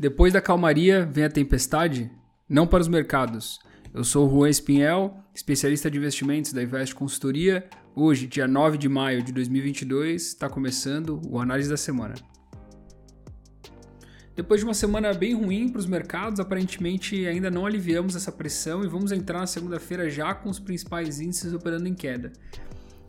Depois 0.00 0.32
da 0.32 0.40
calmaria 0.40 1.04
vem 1.04 1.24
a 1.24 1.28
tempestade? 1.28 2.10
Não 2.48 2.66
para 2.66 2.80
os 2.80 2.88
mercados. 2.88 3.60
Eu 3.92 4.02
sou 4.02 4.26
o 4.26 4.30
Juan 4.30 4.48
Espinhel, 4.48 5.14
especialista 5.34 5.90
de 5.90 5.98
investimentos 5.98 6.54
da 6.54 6.62
Invest 6.62 6.94
Consultoria. 6.94 7.68
Hoje, 7.94 8.26
dia 8.26 8.48
9 8.48 8.78
de 8.78 8.88
maio 8.88 9.22
de 9.22 9.30
2022, 9.30 10.28
está 10.28 10.48
começando 10.48 11.20
o 11.28 11.38
Análise 11.38 11.68
da 11.68 11.76
Semana. 11.76 12.14
Depois 14.34 14.60
de 14.60 14.64
uma 14.64 14.72
semana 14.72 15.12
bem 15.12 15.34
ruim 15.34 15.68
para 15.68 15.80
os 15.80 15.86
mercados, 15.86 16.40
aparentemente 16.40 17.26
ainda 17.26 17.50
não 17.50 17.66
aliviamos 17.66 18.16
essa 18.16 18.32
pressão 18.32 18.82
e 18.82 18.88
vamos 18.88 19.12
entrar 19.12 19.40
na 19.40 19.46
segunda-feira 19.46 20.08
já 20.08 20.32
com 20.32 20.48
os 20.48 20.58
principais 20.58 21.20
índices 21.20 21.52
operando 21.52 21.86
em 21.86 21.94
queda. 21.94 22.32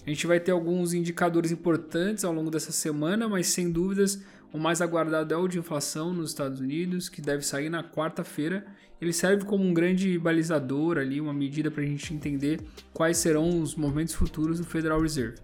A 0.05 0.09
gente 0.09 0.25
vai 0.25 0.39
ter 0.39 0.51
alguns 0.51 0.93
indicadores 0.93 1.51
importantes 1.51 2.23
ao 2.23 2.33
longo 2.33 2.49
dessa 2.49 2.71
semana, 2.71 3.29
mas 3.29 3.47
sem 3.47 3.71
dúvidas 3.71 4.21
o 4.53 4.57
mais 4.57 4.81
aguardado 4.81 5.33
é 5.33 5.37
o 5.37 5.47
de 5.47 5.57
inflação 5.57 6.13
nos 6.13 6.31
Estados 6.31 6.59
Unidos, 6.59 7.07
que 7.07 7.21
deve 7.21 7.45
sair 7.45 7.69
na 7.69 7.81
quarta-feira. 7.81 8.65
Ele 8.99 9.13
serve 9.13 9.45
como 9.45 9.63
um 9.63 9.73
grande 9.73 10.19
balizador 10.19 10.97
ali, 10.97 11.21
uma 11.21 11.33
medida 11.33 11.71
para 11.71 11.83
a 11.83 11.85
gente 11.85 12.13
entender 12.13 12.59
quais 12.93 13.17
serão 13.17 13.61
os 13.61 13.75
movimentos 13.75 14.13
futuros 14.13 14.59
do 14.59 14.65
Federal 14.65 15.01
Reserve. 15.01 15.37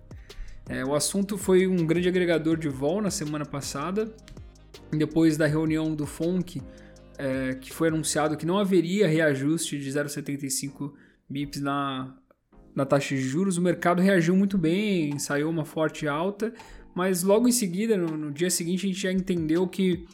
É, 0.68 0.84
o 0.84 0.94
assunto 0.94 1.38
foi 1.38 1.66
um 1.66 1.86
grande 1.86 2.10
agregador 2.10 2.58
de 2.58 2.68
vol 2.68 3.02
na 3.02 3.10
semana 3.10 3.46
passada, 3.46 4.14
depois 4.92 5.38
da 5.38 5.48
reunião 5.48 5.96
do 5.96 6.06
FONC, 6.06 6.62
é, 7.18 7.56
que 7.56 7.74
foi 7.74 7.88
anunciado 7.88 8.36
que 8.36 8.46
não 8.46 8.58
haveria 8.58 9.08
reajuste 9.08 9.80
de 9.80 9.90
0,75 9.90 10.92
bips 11.30 11.62
na, 11.62 12.14
na 12.78 12.86
taxa 12.86 13.14
de 13.16 13.22
juros, 13.22 13.58
o 13.58 13.62
mercado 13.62 14.02
reagiu 14.02 14.36
muito 14.36 14.58
bem, 14.58 15.20
saiu 15.20 15.50
uma 15.50 15.66
forte 15.66 16.08
alta 16.08 16.54
mas 16.98 17.22
logo 17.22 17.48
em 17.48 17.52
seguida, 17.52 17.96
no, 17.96 18.18
no 18.18 18.32
dia 18.32 18.50
seguinte, 18.50 18.88
a 18.88 18.90
gente 18.90 19.00
já 19.00 19.12
entendeu 19.12 19.68
que 19.68 20.08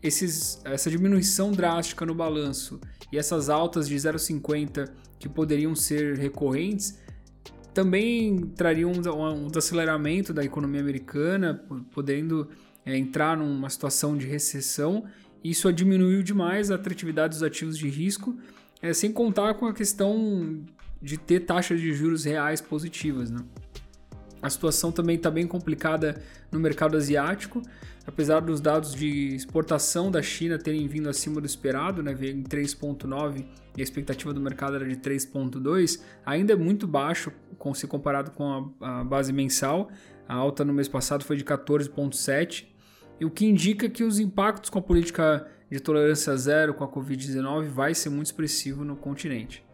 esses, 0.00 0.62
essa 0.64 0.88
diminuição 0.88 1.50
drástica 1.50 2.06
no 2.06 2.14
balanço 2.14 2.78
e 3.10 3.18
essas 3.18 3.48
altas 3.48 3.88
de 3.88 3.96
0,50 3.96 4.88
que 5.18 5.28
poderiam 5.28 5.74
ser 5.74 6.16
recorrentes 6.16 7.00
também 7.74 8.46
trariam 8.54 8.92
um, 8.92 9.44
um 9.44 9.48
desaceleramento 9.48 10.32
da 10.32 10.44
economia 10.44 10.80
americana, 10.80 11.66
podendo 11.90 12.48
é, 12.86 12.96
entrar 12.96 13.36
numa 13.36 13.68
situação 13.68 14.16
de 14.16 14.24
recessão. 14.24 15.04
Isso 15.42 15.72
diminuiu 15.72 16.22
demais 16.22 16.70
a 16.70 16.76
atratividade 16.76 17.34
dos 17.34 17.42
ativos 17.42 17.76
de 17.76 17.88
risco, 17.88 18.38
é, 18.80 18.94
sem 18.94 19.10
contar 19.10 19.54
com 19.54 19.66
a 19.66 19.74
questão 19.74 20.64
de 21.00 21.16
ter 21.16 21.40
taxas 21.40 21.80
de 21.80 21.92
juros 21.92 22.24
reais 22.24 22.60
positivas. 22.60 23.30
Né? 23.30 23.40
A 24.40 24.48
situação 24.48 24.92
também 24.92 25.16
está 25.16 25.30
bem 25.30 25.46
complicada 25.46 26.22
no 26.50 26.60
mercado 26.60 26.96
asiático, 26.96 27.62
apesar 28.06 28.40
dos 28.40 28.60
dados 28.60 28.94
de 28.94 29.34
exportação 29.34 30.10
da 30.10 30.22
China 30.22 30.58
terem 30.58 30.86
vindo 30.86 31.08
acima 31.08 31.40
do 31.40 31.46
esperado, 31.46 32.02
né, 32.02 32.12
em 32.12 32.42
3,9 32.42 33.44
e 33.76 33.80
a 33.80 33.84
expectativa 33.84 34.32
do 34.32 34.40
mercado 34.40 34.76
era 34.76 34.88
de 34.88 34.96
3,2, 34.96 36.00
ainda 36.24 36.52
é 36.52 36.56
muito 36.56 36.86
baixo 36.86 37.32
se 37.74 37.86
comparado 37.86 38.30
com 38.30 38.74
a, 38.80 39.00
a 39.00 39.04
base 39.04 39.32
mensal. 39.32 39.90
A 40.28 40.34
alta 40.34 40.64
no 40.64 40.72
mês 40.72 40.88
passado 40.88 41.24
foi 41.24 41.36
de 41.36 41.44
14,7, 41.44 42.66
e 43.20 43.24
o 43.24 43.30
que 43.30 43.44
indica 43.46 43.88
que 43.88 44.04
os 44.04 44.18
impactos 44.18 44.70
com 44.70 44.78
a 44.78 44.82
política 44.82 45.46
de 45.70 45.80
tolerância 45.80 46.36
zero 46.36 46.72
com 46.72 46.84
a 46.84 46.88
Covid-19 46.88 47.66
vai 47.66 47.94
ser 47.94 48.10
muito 48.10 48.26
expressivo 48.26 48.84
no 48.84 48.96
continente. 48.96 49.64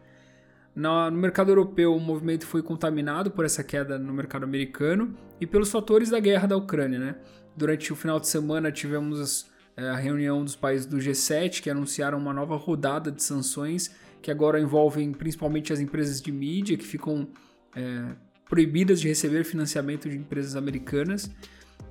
No, 0.75 1.09
mercado 1.11 1.51
europeu, 1.51 1.95
o 1.95 1.99
movimento 1.99 2.45
foi 2.45 2.61
contaminado 2.61 3.31
por 3.31 3.45
essa 3.45 3.63
queda 3.63 3.97
no 3.97 4.11
mercado 4.13 4.43
americano 4.43 5.15
e 5.39 5.47
pelos 5.47 5.71
fatores 5.71 6.09
da 6.09 6.19
guerra 6.19 6.47
da 6.47 6.57
Ucrânia. 6.57 6.99
Né? 6.99 7.15
Durante 7.55 7.93
o 7.93 7.95
final 7.95 8.19
de 8.19 8.27
semana, 8.27 8.71
tivemos 8.71 9.49
é, 9.77 9.87
a 9.87 9.95
reunião 9.95 10.43
dos 10.43 10.55
países 10.55 10.85
do 10.85 10.97
G7 10.97 11.61
que 11.61 11.69
anunciaram 11.69 12.17
uma 12.17 12.33
nova 12.33 12.57
rodada 12.57 13.11
de 13.11 13.23
sanções 13.23 13.91
que 14.21 14.31
agora 14.31 14.59
envolvem 14.59 15.13
principalmente 15.13 15.71
as 15.71 15.79
empresas 15.79 16.19
de 16.19 16.31
mídia 16.31 16.75
que 16.75 16.85
ficam 16.85 17.27
é, 17.75 18.15
proibidas 18.49 18.99
de 18.99 19.07
receber 19.07 19.43
financiamento 19.43 20.09
de 20.09 20.17
empresas 20.17 20.55
americanas 20.55 21.29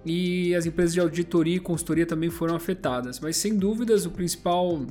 e 0.04 0.54
as 0.54 0.66
empresas 0.66 0.92
de 0.92 1.00
auditoria 1.00 1.56
e 1.56 1.60
consultoria 1.60 2.04
também 2.04 2.30
foram 2.30 2.54
afetadas. 2.54 3.20
Mas 3.20 3.36
sem 3.36 3.56
dúvidas, 3.56 4.04
o 4.04 4.10
principal, 4.10 4.84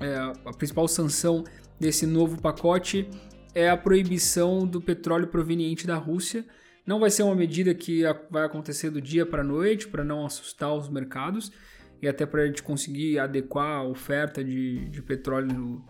é, 0.00 0.16
a 0.16 0.52
principal 0.52 0.88
sanção 0.88 1.44
desse 1.78 2.06
novo 2.06 2.40
pacote 2.40 3.08
é 3.54 3.68
a 3.68 3.76
proibição 3.76 4.66
do 4.66 4.80
petróleo 4.80 5.26
proveniente 5.26 5.86
da 5.86 5.96
Rússia. 5.96 6.44
Não 6.86 6.98
vai 6.98 7.10
ser 7.10 7.22
uma 7.22 7.34
medida 7.34 7.74
que 7.74 8.02
vai 8.30 8.44
acontecer 8.44 8.90
do 8.90 9.00
dia 9.00 9.26
para 9.26 9.42
a 9.42 9.44
noite 9.44 9.86
para 9.86 10.02
não 10.02 10.24
assustar 10.24 10.74
os 10.74 10.88
mercados 10.88 11.52
e 12.00 12.08
até 12.08 12.24
para 12.24 12.42
a 12.42 12.46
gente 12.46 12.62
conseguir 12.62 13.18
adequar 13.18 13.80
a 13.80 13.84
oferta 13.84 14.42
de, 14.42 14.88
de 14.88 15.02
petróleo 15.02 15.84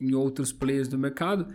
em 0.00 0.14
outros 0.14 0.52
players 0.52 0.88
do 0.88 0.98
mercado. 0.98 1.48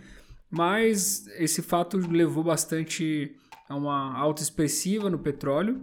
Mas 0.50 1.28
esse 1.38 1.62
fato 1.62 1.96
levou 1.96 2.42
bastante 2.42 3.36
a 3.68 3.76
uma 3.76 4.18
alta 4.18 4.42
expressiva 4.42 5.08
no 5.08 5.18
petróleo 5.18 5.80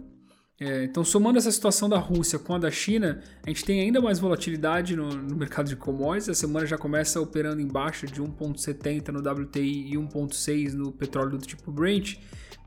é, 0.60 0.84
então, 0.84 1.04
somando 1.04 1.38
essa 1.38 1.52
situação 1.52 1.88
da 1.88 1.98
Rússia 1.98 2.36
com 2.36 2.52
a 2.52 2.58
da 2.58 2.68
China, 2.68 3.22
a 3.46 3.48
gente 3.48 3.64
tem 3.64 3.80
ainda 3.80 4.00
mais 4.00 4.18
volatilidade 4.18 4.96
no, 4.96 5.08
no 5.08 5.36
mercado 5.36 5.68
de 5.68 5.76
commodities. 5.76 6.28
A 6.28 6.34
semana 6.34 6.66
já 6.66 6.76
começa 6.76 7.20
operando 7.20 7.60
em 7.60 7.68
baixa 7.68 8.08
de 8.08 8.20
1,70 8.20 9.06
no 9.08 9.20
WTI 9.20 9.92
e 9.92 9.96
1,6 9.96 10.72
no 10.72 10.90
petróleo 10.90 11.38
do 11.38 11.46
tipo 11.46 11.70
Brent, 11.70 12.16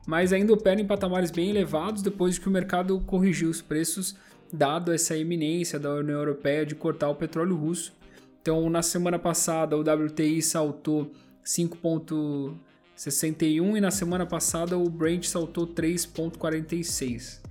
mas 0.06 0.32
ainda 0.32 0.54
opera 0.54 0.80
em 0.80 0.86
patamares 0.86 1.30
bem 1.30 1.50
elevados 1.50 2.00
depois 2.00 2.36
de 2.36 2.40
que 2.40 2.48
o 2.48 2.50
mercado 2.50 2.98
corrigiu 3.00 3.50
os 3.50 3.60
preços, 3.60 4.16
dado 4.50 4.90
essa 4.90 5.14
iminência 5.14 5.78
da 5.78 5.94
União 5.94 6.18
Europeia 6.18 6.64
de 6.64 6.74
cortar 6.74 7.10
o 7.10 7.14
petróleo 7.14 7.56
russo. 7.56 7.92
Então, 8.40 8.70
na 8.70 8.80
semana 8.80 9.18
passada, 9.18 9.76
o 9.76 9.82
WTI 9.82 10.40
saltou 10.40 11.12
5,61 11.44 13.76
e 13.76 13.82
na 13.82 13.90
semana 13.90 14.24
passada 14.24 14.78
o 14.78 14.88
Brent 14.88 15.26
saltou 15.26 15.66
3,46. 15.66 17.42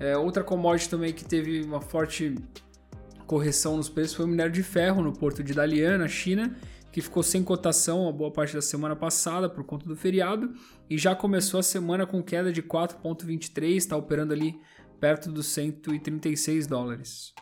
É, 0.00 0.16
outra 0.16 0.44
commodity 0.44 0.88
também 0.88 1.12
que 1.12 1.24
teve 1.24 1.62
uma 1.62 1.80
forte 1.80 2.34
correção 3.26 3.76
nos 3.76 3.88
preços 3.88 4.16
foi 4.16 4.24
o 4.24 4.28
minério 4.28 4.52
de 4.52 4.62
ferro 4.62 5.02
no 5.02 5.12
porto 5.12 5.42
de 5.42 5.52
Dalian, 5.52 5.98
na 5.98 6.08
China, 6.08 6.56
que 6.90 7.02
ficou 7.02 7.22
sem 7.22 7.42
cotação 7.42 8.08
a 8.08 8.12
boa 8.12 8.30
parte 8.30 8.54
da 8.54 8.62
semana 8.62 8.96
passada 8.96 9.48
por 9.48 9.64
conta 9.64 9.86
do 9.86 9.94
feriado 9.94 10.52
e 10.88 10.96
já 10.96 11.14
começou 11.14 11.60
a 11.60 11.62
semana 11.62 12.06
com 12.06 12.22
queda 12.22 12.52
de 12.52 12.62
4,23, 12.62 13.76
está 13.76 13.96
operando 13.96 14.32
ali 14.32 14.58
perto 14.98 15.30
dos 15.30 15.46
136 15.48 16.66
dólares. 16.66 17.34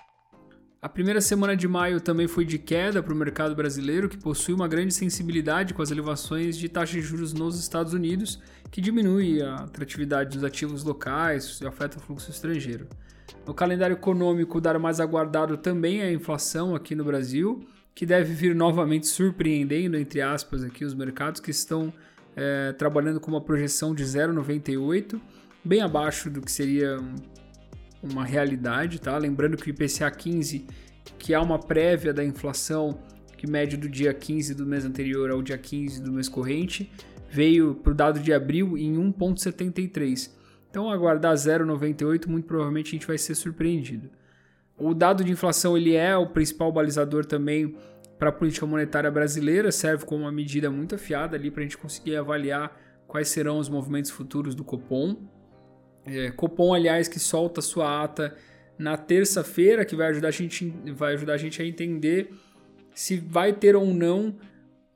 A 0.83 0.89
primeira 0.89 1.21
semana 1.21 1.56
de 1.56 1.66
maio 1.66 2.00
também 2.00 2.28
foi 2.28 2.45
de 2.45 2.59
queda 2.59 3.03
para 3.03 3.12
o 3.12 3.16
mercado 3.16 3.55
brasileiro, 3.55 4.09
que 4.09 4.16
possui 4.19 4.55
uma 4.55 4.69
grande 4.69 4.93
sensibilidade 4.93 5.72
com 5.72 5.83
as 5.83 5.91
elevações 5.91 6.56
de 6.56 6.69
taxas 6.69 6.97
de 6.97 7.03
juros 7.03 7.33
nos 7.33 7.59
Estados 7.59 7.93
Unidos, 7.93 8.41
que 8.71 8.81
diminui 8.81 9.43
a 9.43 9.56
atratividade 9.56 10.37
dos 10.37 10.44
ativos 10.44 10.84
locais 10.84 11.60
e 11.60 11.66
afeta 11.66 11.99
o 11.99 12.00
fluxo 12.00 12.31
estrangeiro. 12.31 12.87
No 13.47 13.54
calendário 13.54 13.94
econômico, 13.94 14.59
o 14.59 14.60
dado 14.60 14.81
mais 14.81 15.00
aguardado 15.00 15.56
também 15.56 16.00
é 16.00 16.06
a 16.06 16.12
inflação 16.12 16.75
aqui 16.75 16.94
no 16.94 17.04
Brasil, 17.04 17.66
que 17.94 18.04
deve 18.04 18.34
vir 18.34 18.54
novamente 18.54 19.06
surpreendendo, 19.06 19.97
entre 19.97 20.21
aspas, 20.21 20.62
aqui 20.62 20.84
os 20.84 20.94
mercados 20.94 21.41
que 21.41 21.50
estão 21.50 21.93
é, 22.37 22.72
trabalhando 22.72 23.19
com 23.21 23.31
uma 23.31 23.41
projeção 23.41 23.94
de 23.94 24.04
0,98, 24.04 25.21
bem 25.65 25.81
abaixo 25.81 26.28
do 26.28 26.41
que 26.43 26.53
seria 26.53 26.98
uma 28.03 28.25
realidade, 28.25 29.00
tá? 29.00 29.16
Lembrando 29.16 29.56
que 29.56 29.71
o 29.71 29.72
IPCA 29.72 30.10
15, 30.10 30.66
que 31.19 31.33
é 31.33 31.38
uma 31.38 31.59
prévia 31.59 32.12
da 32.12 32.25
inflação 32.25 32.98
que 33.47 33.51
mede 33.51 33.77
do 33.77 33.89
dia 33.89 34.12
15 34.12 34.55
do 34.55 34.67
mês 34.67 34.84
anterior 34.84 35.31
ao 35.31 35.41
dia 35.41 35.57
15 35.57 36.03
do 36.03 36.12
mês 36.12 36.29
corrente, 36.29 36.91
veio 37.31 37.77
para 37.77 37.93
o 37.93 37.95
dado 37.95 38.19
de 38.19 38.33
abril 38.33 38.77
em 38.77 38.97
1,73. 38.97 40.33
Então, 40.69 40.91
aguardar 40.91 41.33
0,98, 41.34 42.27
muito 42.27 42.47
provavelmente 42.47 42.89
a 42.89 42.91
gente 42.91 43.07
vai 43.07 43.17
ser 43.17 43.34
surpreendido. 43.37 44.10
O 44.77 44.93
dado 44.93 45.25
de 45.25 45.33
inflação 45.33 45.77
ele 45.77 45.95
é 45.95 46.16
o 46.16 46.27
principal 46.27 46.72
balizador 46.72 47.25
também 47.25 47.77
para 48.19 48.31
a 48.31 48.33
política 48.33 48.66
monetária 48.66 49.10
brasileira, 49.10 49.71
serve 49.71 50.04
como 50.04 50.22
uma 50.22 50.33
medida 50.33 50.71
muito 50.71 50.97
afiada 50.97 51.37
ali 51.37 51.51
para 51.51 51.60
a 51.60 51.65
gente 51.65 51.78
conseguir 51.78 52.16
avaliar 52.16 52.77
quais 53.07 53.28
serão 53.28 53.59
os 53.59 53.69
movimentos 53.69 54.10
futuros 54.10 54.54
do 54.54 54.65
Copom. 54.65 55.16
É, 56.04 56.31
Copom, 56.33 56.75
aliás, 56.75 57.09
que 57.09 57.21
solta 57.21 57.60
sua 57.60 58.03
ata 58.03 58.37
na 58.78 58.97
terça-feira, 58.97 59.84
que 59.84 59.95
vai 59.95 60.09
ajudar, 60.09 60.28
a 60.28 60.33
gente, 60.33 60.69
vai 60.95 61.15
ajudar 61.15 61.34
a 61.34 61.39
gente 61.39 61.63
a 61.63 61.65
entender 61.65 62.31
se 62.97 63.19
vai 63.19 63.53
ter 63.53 63.77
ou 63.77 63.93
não 63.93 64.34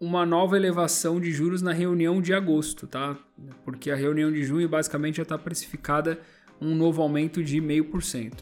uma 0.00 0.24
nova 0.24 0.56
elevação 0.56 1.20
de 1.20 1.30
juros 1.30 1.60
na 1.60 1.70
reunião 1.70 2.22
de 2.22 2.32
agosto, 2.32 2.86
tá? 2.86 3.14
Porque 3.62 3.90
a 3.90 3.94
reunião 3.94 4.32
de 4.32 4.42
junho 4.42 4.66
basicamente 4.66 5.18
já 5.18 5.22
está 5.22 5.36
precificada 5.36 6.18
um 6.58 6.74
novo 6.74 7.02
aumento 7.02 7.44
de 7.44 7.60
0,5%. 7.60 8.32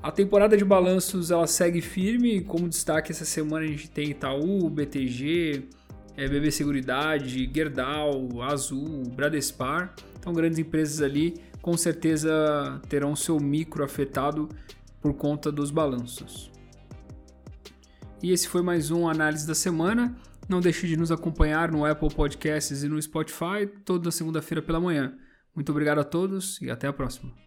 A 0.00 0.12
temporada 0.12 0.56
de 0.56 0.64
balanços 0.64 1.32
ela 1.32 1.48
segue 1.48 1.80
firme, 1.80 2.42
como 2.42 2.68
destaque 2.68 3.10
essa 3.10 3.24
semana 3.24 3.64
a 3.64 3.68
gente 3.68 3.90
tem 3.90 4.10
Itaú, 4.10 4.70
BTG, 4.70 5.64
é, 6.16 6.28
BB 6.28 6.52
Seguridade, 6.52 7.50
Gerdau, 7.52 8.40
Azul, 8.40 9.02
Bradespar, 9.16 9.96
então 10.16 10.32
grandes 10.32 10.60
empresas 10.60 11.02
ali 11.02 11.34
com 11.60 11.76
certeza 11.76 12.80
terão 12.88 13.16
seu 13.16 13.40
micro 13.40 13.82
afetado 13.82 14.48
por 15.00 15.12
conta 15.14 15.50
dos 15.50 15.72
balanços. 15.72 16.53
E 18.24 18.32
esse 18.32 18.48
foi 18.48 18.62
mais 18.62 18.90
um 18.90 19.06
Análise 19.06 19.46
da 19.46 19.54
Semana. 19.54 20.16
Não 20.48 20.58
deixe 20.58 20.86
de 20.86 20.96
nos 20.96 21.12
acompanhar 21.12 21.70
no 21.70 21.84
Apple 21.84 22.08
Podcasts 22.08 22.82
e 22.82 22.88
no 22.88 23.00
Spotify 23.02 23.66
toda 23.84 24.10
segunda-feira 24.10 24.62
pela 24.62 24.80
manhã. 24.80 25.14
Muito 25.54 25.70
obrigado 25.70 25.98
a 25.98 26.04
todos 26.04 26.58
e 26.62 26.70
até 26.70 26.86
a 26.86 26.92
próxima. 26.94 27.43